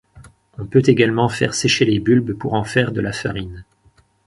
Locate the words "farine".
3.13-3.65